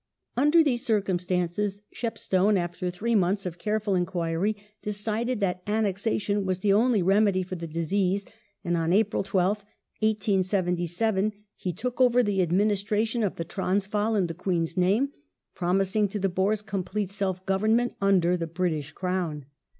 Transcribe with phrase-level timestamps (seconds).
[0.35, 6.57] Under these circum stances Shepstone, after three months of cai'eful enquiry, decided that annexation was
[6.57, 8.25] the only remedy for the disease,
[8.63, 9.61] and, on April 12th,
[9.99, 15.09] 1877, he took over the administration of the Transvaal in the Queen's name,
[15.53, 19.45] promising to the Boers complete self government under the British Crown.